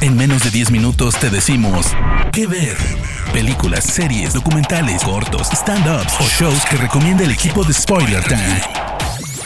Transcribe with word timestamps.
En 0.00 0.16
menos 0.16 0.44
de 0.44 0.50
10 0.50 0.70
minutos 0.70 1.18
te 1.18 1.30
decimos 1.30 1.86
qué 2.32 2.46
ver. 2.46 2.76
Películas, 3.32 3.84
series, 3.84 4.34
documentales, 4.34 5.02
cortos, 5.02 5.48
stand-ups 5.50 6.20
o 6.20 6.24
shows 6.24 6.64
que 6.66 6.76
recomienda 6.76 7.24
el 7.24 7.30
equipo 7.30 7.64
de 7.64 7.72
Spoiler 7.72 8.22
Time. 8.24 8.60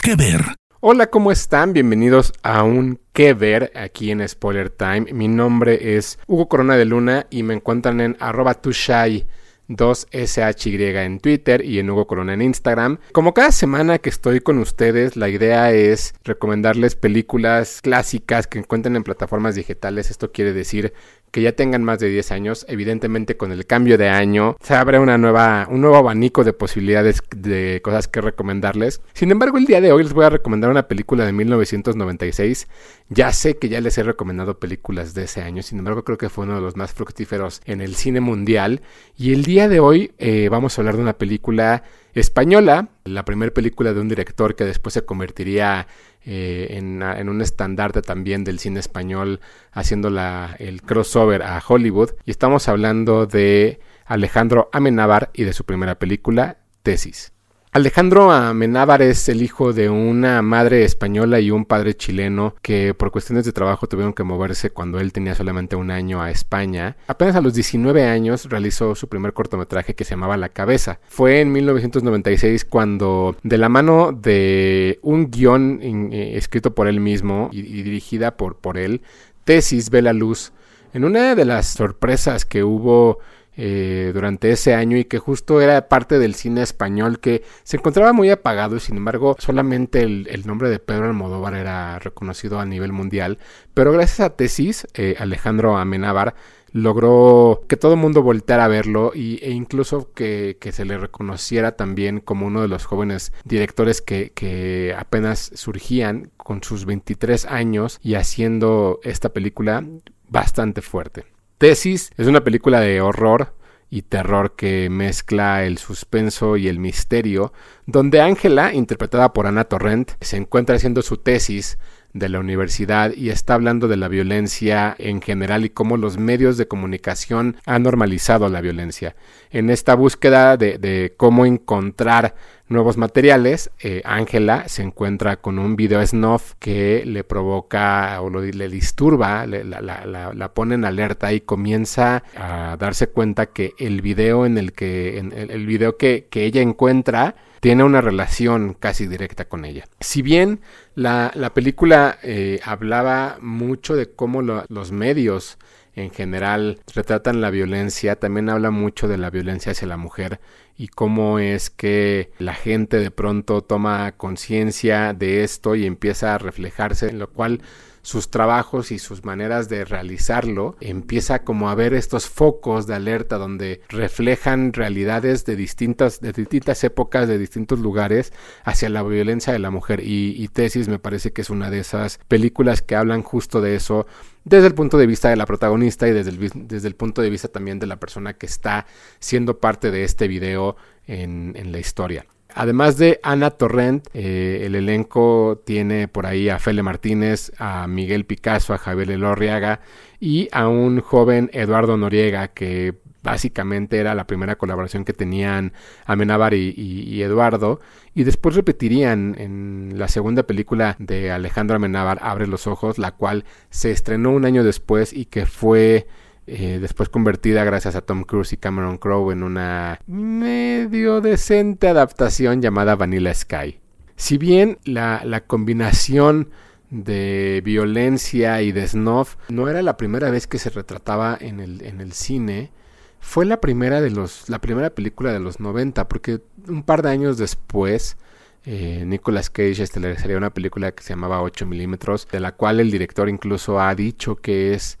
¿Qué 0.01 0.15
ver? 0.15 0.43
Hola, 0.81 1.07
¿cómo 1.07 1.31
están? 1.31 1.73
Bienvenidos 1.73 2.33
a 2.43 2.63
un 2.63 2.99
qué 3.13 3.33
ver 3.33 3.71
aquí 3.75 4.11
en 4.11 4.27
Spoiler 4.27 4.69
Time. 4.69 5.07
Mi 5.13 5.27
nombre 5.27 5.97
es 5.97 6.19
Hugo 6.27 6.47
Corona 6.47 6.75
de 6.77 6.85
Luna 6.85 7.27
y 7.29 7.43
me 7.43 7.53
encuentran 7.53 8.01
en 8.01 8.17
arroba 8.19 8.53
tushai 8.53 9.27
2SHY 9.69 11.05
en 11.05 11.19
Twitter 11.19 11.63
y 11.63 11.79
en 11.79 11.89
Hugo 11.89 12.07
Corona 12.07 12.33
en 12.33 12.41
Instagram. 12.41 12.99
Como 13.11 13.33
cada 13.33 13.51
semana 13.51 13.99
que 13.99 14.09
estoy 14.09 14.41
con 14.41 14.57
ustedes, 14.59 15.15
la 15.15 15.29
idea 15.29 15.71
es 15.71 16.13
recomendarles 16.23 16.95
películas 16.95 17.81
clásicas 17.81 18.47
que 18.47 18.59
encuentren 18.59 18.95
en 18.95 19.03
plataformas 19.03 19.55
digitales. 19.55 20.11
Esto 20.11 20.31
quiere 20.31 20.53
decir 20.53 20.93
que 21.31 21.41
ya 21.41 21.53
tengan 21.53 21.83
más 21.83 21.99
de 21.99 22.09
10 22.09 22.31
años. 22.31 22.65
Evidentemente 22.67 23.37
con 23.37 23.51
el 23.51 23.65
cambio 23.65 23.97
de 23.97 24.09
año 24.09 24.57
se 24.61 24.75
abre 24.75 24.99
una 24.99 25.17
nueva, 25.17 25.67
un 25.69 25.81
nuevo 25.81 25.97
abanico 25.97 26.43
de 26.43 26.53
posibilidades 26.53 27.21
de 27.35 27.81
cosas 27.83 28.07
que 28.07 28.21
recomendarles. 28.21 29.01
Sin 29.13 29.31
embargo, 29.31 29.57
el 29.57 29.65
día 29.65 29.81
de 29.81 29.91
hoy 29.91 30.03
les 30.03 30.13
voy 30.13 30.25
a 30.25 30.29
recomendar 30.29 30.69
una 30.69 30.87
película 30.87 31.25
de 31.25 31.33
1996. 31.33 32.67
Ya 33.09 33.33
sé 33.33 33.57
que 33.57 33.69
ya 33.69 33.81
les 33.81 33.97
he 33.97 34.03
recomendado 34.03 34.59
películas 34.59 35.13
de 35.13 35.23
ese 35.23 35.41
año, 35.41 35.63
sin 35.63 35.79
embargo 35.79 36.03
creo 36.03 36.17
que 36.17 36.29
fue 36.29 36.45
uno 36.45 36.55
de 36.55 36.61
los 36.61 36.75
más 36.75 36.93
fructíferos 36.93 37.61
en 37.65 37.81
el 37.81 37.95
cine 37.95 38.19
mundial. 38.19 38.81
Y 39.17 39.33
el 39.33 39.43
día 39.43 39.67
de 39.67 39.79
hoy 39.79 40.11
eh, 40.17 40.47
vamos 40.49 40.77
a 40.77 40.81
hablar 40.81 40.95
de 40.95 41.01
una 41.01 41.13
película 41.13 41.83
española, 42.13 42.89
la 43.03 43.25
primera 43.25 43.53
película 43.53 43.93
de 43.93 44.01
un 44.01 44.09
director 44.09 44.55
que 44.55 44.65
después 44.65 44.93
se 44.93 45.05
convertiría 45.05 45.87
eh, 46.25 46.67
en, 46.71 47.29
un 47.29 47.41
estandarte 47.41 48.01
también 48.01 48.43
del 48.43 48.59
cine 48.59 48.79
español, 48.79 49.39
haciendo 49.71 50.09
la, 50.09 50.55
el 50.59 50.81
crossover 50.81 51.43
a 51.43 51.61
Hollywood. 51.65 52.11
Y 52.25 52.31
estamos 52.31 52.67
hablando 52.67 53.25
de 53.25 53.79
Alejandro 54.05 54.69
Amenábar 54.73 55.31
y 55.33 55.43
de 55.43 55.53
su 55.53 55.65
primera 55.65 55.95
película, 55.95 56.57
Tesis. 56.83 57.33
Alejandro 57.71 58.31
Amenábar 58.31 59.03
es 59.03 59.29
el 59.29 59.43
hijo 59.43 59.73
de 59.73 59.91
una 59.91 60.41
madre 60.41 60.83
española 60.83 61.39
y 61.39 61.51
un 61.51 61.65
padre 61.65 61.93
chileno 61.93 62.55
que 62.63 62.95
por 62.95 63.11
cuestiones 63.11 63.45
de 63.45 63.51
trabajo 63.51 63.85
tuvieron 63.85 64.13
que 64.13 64.23
moverse 64.23 64.71
cuando 64.71 64.99
él 64.99 65.13
tenía 65.13 65.35
solamente 65.35 65.75
un 65.75 65.91
año 65.91 66.19
a 66.19 66.31
España. 66.31 66.97
Apenas 67.05 67.35
a 67.35 67.41
los 67.41 67.53
19 67.53 68.05
años 68.05 68.45
realizó 68.45 68.95
su 68.95 69.07
primer 69.07 69.33
cortometraje 69.33 69.93
que 69.93 70.03
se 70.03 70.11
llamaba 70.11 70.35
La 70.35 70.49
Cabeza. 70.49 70.99
Fue 71.09 71.41
en 71.41 71.51
1996 71.51 72.65
cuando 72.65 73.35
de 73.43 73.59
la 73.59 73.69
mano 73.69 74.13
de 74.13 74.97
un 75.03 75.29
guion 75.29 75.79
eh, 76.11 76.37
escrito 76.37 76.73
por 76.73 76.87
él 76.87 76.99
mismo 76.99 77.51
y, 77.51 77.59
y 77.59 77.83
dirigida 77.83 78.35
por, 78.35 78.55
por 78.55 78.79
él, 78.79 79.03
Tesis 79.43 79.91
ve 79.91 80.01
la 80.01 80.13
luz. 80.13 80.53
En 80.91 81.05
una 81.05 81.35
de 81.35 81.45
las 81.45 81.67
sorpresas 81.67 82.45
que 82.45 82.63
hubo 82.63 83.19
eh, 83.61 84.11
durante 84.13 84.51
ese 84.51 84.73
año 84.73 84.95
y 84.95 85.03
que 85.03 85.19
justo 85.19 85.59
era 85.59 85.89
parte 85.89 86.17
del 86.17 86.33
cine 86.33 86.61
español 86.61 87.19
que 87.19 87.43
se 87.63 87.75
encontraba 87.75 88.13
muy 88.13 88.29
apagado 88.29 88.77
y 88.77 88.79
sin 88.79 88.95
embargo 88.95 89.35
solamente 89.37 90.01
el, 90.01 90.43
nombre 90.45 90.69
de 90.69 90.79
Pedro 90.79 91.07
Almodóvar 91.07 91.55
era 91.55 91.99
reconocido 91.99 92.61
a 92.61 92.65
nivel 92.65 92.93
mundial. 92.93 93.37
Pero 93.73 93.91
gracias 93.91 94.21
a 94.21 94.29
Tesis, 94.37 94.87
eh, 94.93 95.17
Alejandro 95.19 95.77
Amenábar 95.77 96.35
logró 96.71 97.65
que 97.67 97.75
todo 97.75 97.95
el 97.95 97.99
mundo 97.99 98.23
volteara 98.23 98.63
a 98.63 98.69
verlo 98.69 99.11
y, 99.13 99.43
e 99.43 99.51
incluso 99.51 100.13
que, 100.13 100.57
se 100.71 100.85
le 100.85 100.97
reconociera 100.97 101.73
también 101.73 102.21
como 102.21 102.47
uno 102.47 102.61
de 102.61 102.69
los 102.69 102.85
jóvenes 102.85 103.33
directores 103.43 104.01
que, 104.01 104.95
apenas 104.97 105.51
surgían 105.53 106.31
con 106.37 106.63
sus 106.63 106.85
23 106.85 107.45
años 107.45 107.99
y 108.01 108.15
haciendo 108.15 109.01
esta 109.03 109.33
película 109.33 109.83
bastante 110.29 110.81
fuerte. 110.81 111.25
Tesis 111.59 112.11
es 112.15 112.27
una 112.27 112.41
película 112.45 112.79
de 112.79 113.01
horror 113.01 113.53
y 113.89 114.03
terror 114.03 114.55
que 114.55 114.89
mezcla 114.89 115.65
el 115.65 115.77
suspenso 115.77 116.55
y 116.55 116.69
el 116.69 116.79
misterio, 116.79 117.51
donde 117.85 118.21
Ángela, 118.21 118.73
interpretada 118.73 119.33
por 119.33 119.45
Ana 119.45 119.65
Torrent, 119.65 120.11
se 120.21 120.37
encuentra 120.37 120.77
haciendo 120.77 121.01
su 121.01 121.17
tesis 121.17 121.77
de 122.13 122.29
la 122.29 122.39
universidad 122.39 123.13
y 123.13 123.29
está 123.29 123.55
hablando 123.55 123.89
de 123.89 123.97
la 123.97 124.07
violencia 124.07 124.95
en 124.97 125.21
general 125.21 125.65
y 125.65 125.69
cómo 125.69 125.97
los 125.97 126.17
medios 126.17 126.57
de 126.57 126.69
comunicación 126.69 127.57
han 127.65 127.83
normalizado 127.83 128.47
la 128.47 128.61
violencia. 128.61 129.17
En 129.51 129.69
esta 129.69 129.95
búsqueda 129.95 130.55
de, 130.55 131.13
cómo 131.17 131.45
encontrar 131.45 132.35
nuevos 132.69 132.97
materiales, 132.97 133.71
eh, 133.79 134.01
Ángela 134.05 134.67
se 134.67 134.83
encuentra 134.83 135.37
con 135.37 135.59
un 135.59 135.75
video 135.75 136.05
snuff 136.05 136.53
que 136.59 137.03
le 137.05 137.23
provoca 137.23 138.21
o 138.21 138.29
le 138.29 138.69
disturba, 138.69 139.45
la, 139.45 140.51
pone 140.53 140.75
en 140.75 140.85
alerta 140.85 141.33
y 141.33 141.41
comienza 141.41 142.23
a 142.35 142.77
darse 142.77 143.07
cuenta 143.07 143.47
que 143.47 143.73
el 143.77 144.01
video 144.01 144.45
en 144.45 144.57
el 144.57 144.73
que 144.73 145.17
el, 145.17 145.65
video 145.65 145.97
que, 145.97 146.27
que 146.29 146.45
ella 146.45 146.61
encuentra 146.61 147.35
tiene 147.59 147.83
una 147.83 148.01
relación 148.01 148.73
casi 148.73 149.07
directa 149.07 149.45
con 149.45 149.65
ella. 149.65 149.85
Si 149.99 150.21
bien 150.21 150.61
la, 150.99 151.51
película 151.53 152.17
eh, 152.23 152.59
hablaba 152.63 153.37
mucho 153.41 153.95
de 153.95 154.11
cómo 154.11 154.41
los 154.41 154.91
medios 154.91 155.57
en 155.95 156.11
general 156.11 156.79
retratan 156.93 157.41
la 157.41 157.49
violencia, 157.49 158.17
también 158.17 158.49
habla 158.49 158.71
mucho 158.71 159.07
de 159.07 159.17
la 159.17 159.29
violencia 159.29 159.71
hacia 159.71 159.87
la 159.87 159.97
mujer 159.97 160.39
y 160.77 160.87
cómo 160.87 161.39
es 161.39 161.69
que 161.69 162.31
la 162.37 162.53
gente 162.53 162.97
de 162.97 163.11
pronto 163.11 163.61
toma 163.61 164.13
conciencia 164.13 165.13
de 165.13 165.43
esto 165.43 165.75
y 165.75 165.85
empieza 165.85 166.35
a 166.35 166.37
reflejarse, 166.37 167.09
en 167.09 167.19
lo 167.19 167.29
cual 167.29 167.61
sus 168.09 168.31
trabajos 168.31 168.91
y 168.91 168.97
sus 168.97 169.23
maneras 169.23 169.69
de 169.69 169.85
realizarlo, 169.85 170.75
empieza 170.81 171.43
como 171.43 171.69
a 171.69 171.75
ver 171.75 171.93
estos 171.93 172.27
focos 172.27 172.87
de 172.87 172.95
alerta 172.95 173.37
donde 173.37 173.81
reflejan 173.87 174.73
realidades 174.73 175.45
de 175.45 175.55
distintas, 175.55 176.19
de 176.19 176.33
distintas 176.33 176.83
épocas, 176.83 177.27
de 177.27 177.37
distintos 177.37 177.77
lugares 177.77 178.33
hacia 178.63 178.89
la 178.89 179.03
violencia 179.03 179.53
de 179.53 179.59
la 179.59 179.69
mujer. 179.69 180.01
Y, 180.03 180.47
Tesis 180.47 180.87
me 180.87 180.97
parece 180.97 181.31
que 181.31 181.41
es 181.41 181.51
una 181.51 181.69
de 181.69 181.81
esas 181.81 182.19
películas 182.27 182.81
que 182.81 182.95
hablan 182.95 183.21
justo 183.21 183.61
de 183.61 183.75
eso 183.75 184.07
desde 184.43 184.65
el 184.65 184.73
punto 184.73 184.97
de 184.97 185.05
vista 185.05 185.29
de 185.29 185.35
la 185.35 185.45
protagonista 185.45 186.07
y 186.07 186.11
desde 186.11 186.31
el, 186.31 186.51
desde 186.67 186.87
el 186.87 186.95
punto 186.95 187.21
de 187.21 187.29
vista 187.29 187.49
también 187.49 187.77
de 187.77 187.85
la 187.85 187.99
persona 187.99 188.33
que 188.33 188.47
está 188.47 188.87
siendo 189.19 189.59
parte 189.59 189.91
de 189.91 190.03
este 190.03 190.27
video 190.27 190.75
en, 191.05 191.53
en 191.55 191.71
la 191.71 191.77
historia. 191.77 192.25
Además 192.53 192.97
de 192.97 193.19
Ana 193.21 193.51
Torrent, 193.51 194.07
eh, 194.13 194.63
el 194.65 194.75
elenco 194.75 195.61
tiene 195.65 196.07
por 196.07 196.25
ahí 196.25 196.49
a 196.49 196.57
Fele 196.59 196.81
Martínez, 196.81 197.51
a 197.59 197.87
Miguel 197.87 198.25
Picasso, 198.25 198.73
a 198.73 198.79
Javier 198.79 199.11
Elorriaga 199.11 199.81
y 200.19 200.49
a 200.51 200.67
un 200.67 200.99
joven 200.99 201.51
Eduardo 201.53 201.95
Noriega 201.95 202.49
que 202.49 202.95
básicamente 203.21 203.97
era 203.97 204.15
la 204.15 204.25
primera 204.25 204.55
colaboración 204.55 205.05
que 205.05 205.13
tenían 205.13 205.73
Amenábar 206.05 206.53
y, 206.53 206.73
y, 206.75 207.21
Eduardo. 207.21 207.81
Y 208.15 208.23
después 208.23 208.55
repetirían 208.55 209.35
en 209.37 209.93
la 209.95 210.07
segunda 210.07 210.43
película 210.43 210.95
de 210.99 211.31
Alejandro 211.31 211.75
Amenábar 211.75 212.19
Abre 212.21 212.47
los 212.47 212.65
ojos, 212.65 212.97
la 212.97 213.11
cual 213.11 213.45
se 213.69 213.91
estrenó 213.91 214.31
un 214.31 214.45
año 214.45 214.63
después 214.63 215.13
y 215.13 215.25
que 215.25 215.45
fue 215.45 216.07
eh, 216.51 216.79
después 216.79 217.09
convertida 217.09 217.63
gracias 217.63 217.95
a 217.95 218.01
Tom 218.01 218.23
Cruise 218.23 218.53
y 218.53 218.57
Cameron 218.57 218.97
Crowe 218.97 219.31
en 219.31 219.43
una 219.43 219.99
medio 220.07 221.21
decente 221.21 221.87
adaptación 221.87 222.61
llamada 222.61 222.95
Vanilla 222.95 223.33
Sky. 223.33 223.79
Si 224.15 224.39
bien 224.39 224.79
la, 224.83 225.21
la 225.23 225.41
combinación 225.41 226.49
de 226.89 227.61
violencia 227.63 228.63
y 228.63 228.71
de 228.71 228.87
snuff 228.87 229.35
no 229.49 229.67
era 229.67 229.83
la 229.83 229.95
primera 229.95 230.31
vez 230.31 230.47
que 230.47 230.57
se 230.57 230.71
retrataba 230.71 231.37
en 231.39 231.59
el, 231.59 231.83
en 231.83 232.01
el 232.01 232.13
cine, 232.13 232.71
fue 233.19 233.45
la 233.45 233.61
primera 233.61 234.01
de 234.01 234.09
los 234.09 234.49
la 234.49 234.59
primera 234.59 234.89
película 234.89 235.31
de 235.31 235.39
los 235.39 235.59
90 235.59 236.07
porque 236.07 236.41
un 236.67 236.81
par 236.81 237.03
de 237.03 237.09
años 237.09 237.37
después 237.37 238.17
eh, 238.65 239.03
Nicolas 239.05 239.49
Cage 239.51 239.83
estelarizaría 239.83 240.37
una 240.37 240.53
película 240.53 240.91
que 240.93 241.03
se 241.03 241.09
llamaba 241.09 241.43
8 241.43 241.65
milímetros 241.67 242.27
de 242.31 242.39
la 242.39 242.53
cual 242.53 242.79
el 242.79 242.89
director 242.89 243.29
incluso 243.29 243.79
ha 243.79 243.93
dicho 243.93 244.37
que 244.37 244.73
es 244.73 244.97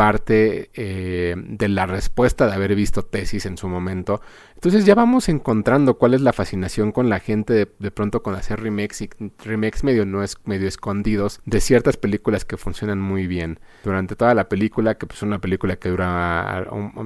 parte 0.00 0.70
eh, 0.72 1.34
de 1.36 1.68
la 1.68 1.84
respuesta 1.84 2.46
de 2.46 2.54
haber 2.54 2.74
visto 2.74 3.02
tesis 3.02 3.44
en 3.44 3.58
su 3.58 3.68
momento. 3.68 4.22
Entonces 4.54 4.86
ya 4.86 4.94
vamos 4.94 5.28
encontrando 5.28 5.98
cuál 5.98 6.14
es 6.14 6.22
la 6.22 6.32
fascinación 6.32 6.90
con 6.90 7.10
la 7.10 7.18
gente 7.18 7.52
de, 7.78 7.90
pronto 7.90 8.22
con 8.22 8.34
hacer 8.34 8.62
remakes 8.62 9.02
y 9.02 9.10
remakes 9.44 9.84
medio 9.84 10.06
no 10.06 10.22
es 10.22 10.36
medio 10.46 10.68
escondidos 10.68 11.40
de 11.44 11.60
ciertas 11.60 11.98
películas 11.98 12.46
que 12.46 12.56
funcionan 12.56 12.98
muy 12.98 13.26
bien. 13.26 13.60
Durante 13.84 14.16
toda 14.16 14.32
la 14.34 14.48
película, 14.48 14.96
que 14.96 15.06
pues 15.06 15.18
es 15.18 15.22
una 15.22 15.38
película 15.38 15.76
que 15.76 15.90
dura 15.90 16.60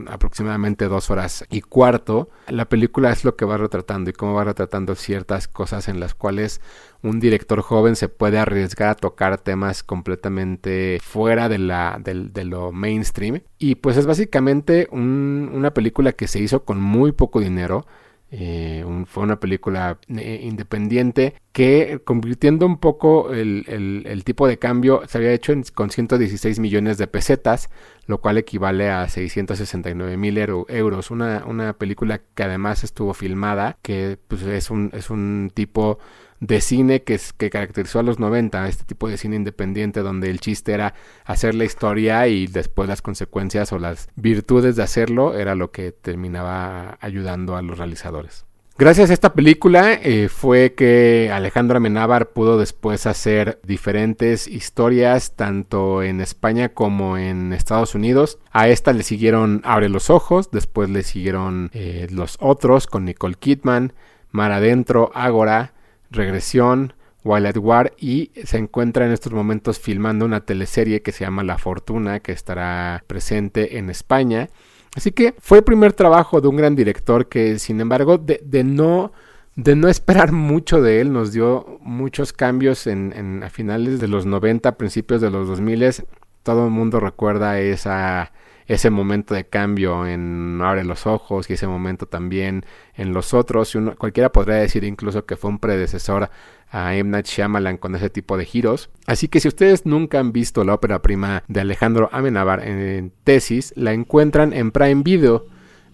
aproximadamente 0.09 0.87
dos 0.87 1.11
horas 1.11 1.45
y 1.51 1.63
cuarto, 1.63 2.31
la 2.47 2.69
película 2.69 3.11
es 3.11 3.25
lo 3.25 3.35
que 3.35 3.45
va 3.45 3.57
retratando 3.57 4.11
y 4.11 4.13
cómo 4.13 4.35
va 4.35 4.45
retratando 4.45 4.95
ciertas 4.95 5.49
cosas 5.49 5.89
en 5.89 5.99
las 5.99 6.15
cuales 6.15 6.61
un 7.05 7.21
director 7.21 7.61
joven 7.61 7.97
se 7.97 8.09
puede 8.09 8.39
arriesgar 8.39 8.89
a 8.89 8.95
tocar 8.95 9.37
temas 9.37 9.83
completamente 9.83 10.99
fuera 11.03 11.51
de, 11.51 11.59
la, 11.59 12.01
de, 12.03 12.45
lo 12.45 12.73
mainstream. 12.73 13.43
Y 13.59 13.75
pues 13.75 13.99
es 13.99 14.07
básicamente 14.07 14.89
una 14.91 15.75
película 15.75 16.13
que 16.13 16.27
se 16.27 16.41
hizo 16.41 16.65
con 16.65 16.81
muy 16.81 17.13
poco 17.13 17.41
dinero. 17.41 17.87
Eh, 18.31 18.85
fue 19.07 19.23
una 19.23 19.39
película 19.39 19.99
eh, 20.09 20.41
independiente 20.43 21.35
que 21.53 22.01
convirtiendo 22.05 22.67
un 22.67 22.79
poco 22.79 23.33
el, 23.33 24.23
tipo 24.25 24.49
de 24.49 24.59
cambio 24.59 25.03
se 25.07 25.19
había 25.19 25.33
hecho 25.33 25.53
con 25.75 25.91
116 25.91 26.59
millones 26.59 26.97
de 26.99 27.07
pesetas, 27.07 27.69
lo 28.07 28.21
cual 28.21 28.39
equivale 28.39 28.91
a 28.91 29.07
669 29.09 30.17
mil 30.17 30.39
euros. 30.39 31.11
Una, 31.11 31.45
una 31.47 31.75
película 31.75 32.23
que 32.35 32.43
además 32.45 32.83
estuvo 32.83 33.13
filmada, 33.13 33.77
que 33.83 34.19
pues, 34.27 34.43
es, 34.43 34.71
un, 34.71 34.91
es 34.95 35.11
un 35.11 35.53
tipo 35.53 35.99
de 36.47 36.61
cine 36.61 37.03
que, 37.03 37.19
que 37.39 37.51
caracterizó 37.51 38.01
a 38.01 38.03
los 38.03 38.19
90, 38.19 38.69
este 38.69 38.85
tipo 38.85 39.09
de 39.09 39.17
cine 39.17 39.37
independiente 39.37 40.01
donde 40.01 40.31
el 40.31 40.41
chiste 40.41 40.73
era 40.73 40.95
hacer 41.25 41.55
la 41.55 41.65
historia 41.65 42.27
y 42.29 42.47
después 42.47 42.89
las 42.89 43.03
consecuencias 43.03 43.73
o 43.73 43.79
las 43.79 44.09
virtudes 44.17 44.77
de 44.77 44.83
hacerlo 44.83 45.35
era 45.35 45.55
lo 45.55 45.71
que 45.71 45.93
terminaba 45.93 46.99
ayudando 47.01 47.57
a 47.57 47.63
los 47.63 47.79
realizadores. 47.79 48.45
Gracias 48.77 49.11
a 49.11 49.13
esta 49.13 49.35
película 49.35 49.93
eh, 49.93 50.29
fue 50.29 50.75
que 50.75 51.31
Alejandro 51.33 51.77
Amenábar 51.77 52.31
pudo 52.31 52.59
después 52.59 53.07
hacer 53.07 53.61
diferentes 53.63 54.49
historias 54.49 55.37
tanto 55.37 56.03
en 56.03 56.21
España 56.21 56.71
como 56.71 57.17
en 57.17 57.53
Estados 57.53 57.95
Unidos. 57.95 58.41
A 58.51 58.67
esta 58.67 58.93
le 58.93 59.05
siguieron 59.05 59.61
Abre 59.63 59.89
los 59.89 60.11
Ojos, 60.11 60.51
después 60.51 60.91
le 60.91 61.05
siguieron 61.05 61.71
eh, 61.73 62.09
Los 62.11 62.37
Otros 62.41 62.89
con 62.89 63.05
Nicole 63.05 63.37
Kidman, 63.37 63.93
Mar 64.33 64.51
Adentro, 64.51 65.13
Ágora, 65.15 65.74
Regresión, 66.15 66.95
Wild 67.25 67.57
War 67.59 67.93
y 67.99 68.31
se 68.45 68.59
encuentra 68.59 69.07
en 69.07 69.13
estos 69.13 69.33
momentos 69.33 69.79
filmando 69.79 70.25
una 70.25 70.45
teleserie 70.45 71.03
que 71.03 71.13
se 71.13 71.25
llama 71.25 71.43
La 71.43 71.59
Fortuna 71.59 72.21
que 72.21 72.33
estará 72.33 73.03
presente 73.07 73.79
en 73.79 73.91
España. 73.91 74.49
Así 74.95 75.11
que 75.11 75.35
fue 75.39 75.59
el 75.59 75.65
primer 75.65 75.95
trabajo 75.95 76.41
de 76.41 76.49
un 76.49 76.57
gran 76.57 76.77
director 76.77 77.29
que 77.29 77.59
sin 77.59 77.81
embargo 77.81 78.19
de, 78.19 78.41
no 78.65 79.13
de 79.57 79.75
no 79.75 79.89
esperar 79.89 80.33
mucho 80.33 80.83
de 80.83 81.01
él 81.01 81.13
nos 81.13 81.33
dio 81.33 81.79
muchos 81.81 82.33
cambios 82.33 82.87
en, 82.87 83.43
a 83.43 83.49
finales 83.49 84.01
de 84.01 84.09
los 84.09 84.27
90, 84.27 84.77
principios 84.77 85.21
de 85.21 85.31
los 85.31 85.49
2000. 85.49 86.05
Todo 86.43 86.67
el 86.67 86.71
mundo 86.71 87.01
recuerda 87.01 87.59
esa 87.59 88.33
ese 88.67 88.91
momento 88.91 89.35
de 89.35 89.45
cambio 89.45 90.07
en 90.07 90.61
Abre 90.63 90.85
los 90.85 91.07
Ojos 91.07 91.51
y 91.51 91.55
ese 91.55 91.67
momento 91.67 92.07
también 92.07 92.65
en 92.95 93.13
los 93.13 93.35
otros. 93.35 93.77
cualquiera 93.99 94.33
podría 94.33 94.57
decir 94.57 94.85
incluso 94.85 95.27
que 95.27 95.37
fue 95.37 95.51
un 95.51 95.59
predecesor 95.59 96.31
a 96.71 96.95
M. 96.97 97.11
Night 97.11 97.27
Shyamalan 97.27 97.77
con 97.77 97.95
ese 97.95 98.11
tipo 98.11 98.37
de 98.37 98.45
giros. 98.45 98.91
Así 99.07 99.29
que 99.29 99.41
si 99.41 99.49
ustedes 99.49 99.87
nunca 99.87 100.19
han 100.19 100.33
visto 100.33 100.65
la 100.65 100.75
ópera 100.75 101.03
prima 101.03 101.45
de 101.47 101.61
Alejandro 101.61 102.09
Amenábar 102.13 102.67
en 102.67 103.13
tesis, 103.23 103.73
la 103.77 103.93
encuentran 103.93 104.53
en 104.53 104.73
Prime 104.73 105.03
Video. 105.03 105.47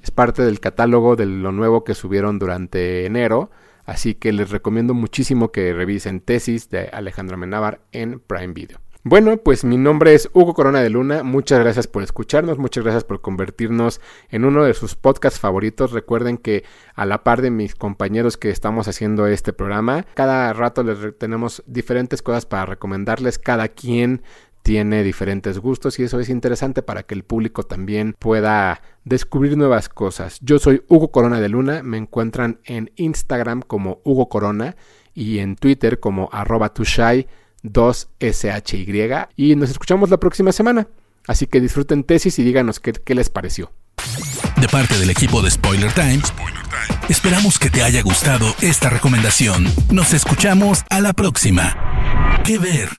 Es 0.03 0.11
parte 0.11 0.43
del 0.43 0.61
catálogo 0.61 1.17
de 1.17 1.27
lo 1.27 1.53
nuevo 1.53 1.85
que 1.85 1.95
subieron 1.95 2.39
durante 2.39 3.05
enero. 3.05 3.51
Así 3.85 4.15
que 4.15 4.33
les 4.33 4.51
recomiendo 4.51 4.95
muchísimo 4.95 5.51
que 5.51 5.73
revisen 5.73 6.21
tesis 6.21 6.71
de 6.71 6.89
Alejandro 6.93 7.35
Amenábar 7.35 7.81
en 7.93 8.21
Prime 8.21 8.55
Video. 8.55 8.79
Bueno, 9.03 9.39
pues 9.39 9.65
mi 9.65 9.79
nombre 9.79 10.13
es 10.13 10.29
Hugo 10.35 10.53
Corona 10.53 10.83
de 10.83 10.91
Luna. 10.91 11.23
Muchas 11.23 11.59
gracias 11.59 11.87
por 11.87 12.03
escucharnos, 12.03 12.59
muchas 12.59 12.85
gracias 12.85 13.03
por 13.03 13.23
convertirnos 13.23 13.99
en 14.29 14.45
uno 14.45 14.63
de 14.63 14.75
sus 14.75 14.95
podcasts 14.95 15.41
favoritos. 15.41 15.93
Recuerden 15.93 16.37
que 16.37 16.65
a 16.95 17.07
la 17.07 17.25
par 17.25 17.41
de 17.41 17.51
mis 17.51 17.75
compañeros 17.75 18.37
que 18.37 18.51
estamos 18.51 18.89
haciendo 18.89 19.27
este 19.27 19.55
programa, 19.55 20.05
cada 20.13 20.53
rato 20.53 20.83
les 20.83 21.17
tenemos 21.17 21.63
diferentes 21.67 22.21
cosas 22.21 22.45
para 22.45 22.67
recomendarles. 22.67 23.39
Cada 23.39 23.69
quien 23.69 24.21
tiene 24.63 25.03
diferentes 25.03 25.59
gustos 25.61 25.99
y 25.99 26.03
eso 26.03 26.21
es 26.21 26.29
interesante 26.29 26.83
para 26.83 27.03
que 27.05 27.15
el 27.15 27.25
público 27.25 27.63
también 27.63 28.15
pueda 28.19 28.83
descubrir 29.05 29.57
nuevas 29.57 29.89
cosas. 29.89 30.39
Yo 30.43 30.59
soy 30.59 30.83
Hugo 30.89 31.11
Corona 31.11 31.41
de 31.41 31.49
Luna, 31.49 31.83
me 31.83 31.97
encuentran 31.97 32.61
en 32.65 32.91
Instagram 32.97 33.63
como 33.63 34.03
Hugo 34.05 34.29
Corona 34.29 34.77
y 35.15 35.39
en 35.39 35.57
Twitter 35.57 36.01
como 36.01 36.29
arroba 36.33 36.75
2SHY 37.65 39.29
y 39.37 39.57
nos 39.57 39.71
escuchamos 39.71 40.11
la 40.11 40.19
próxima 40.19 40.53
semana. 40.53 40.89
Así 41.27 41.47
que 41.47 41.61
disfruten 41.61 42.05
tesis 42.05 42.39
y 42.39 42.43
díganos 42.43 42.81
qué, 42.81 42.93
qué 42.93 43.15
les 43.15 43.29
pareció. 43.29 43.73
De 44.61 44.69
parte 44.69 44.99
del 44.99 45.11
equipo 45.11 45.43
de 45.43 45.51
Spoiler 45.51 45.93
Times, 45.93 46.33
esperamos 47.09 47.59
que 47.59 47.71
te 47.71 47.83
haya 47.83 48.03
gustado 48.03 48.47
esta 48.61 48.91
recomendación. 48.91 49.67
Nos 49.91 50.13
escuchamos 50.13 50.85
a 50.91 51.01
la 51.01 51.13
próxima. 51.13 51.77
¿Qué 52.45 52.59
ver? 52.59 52.91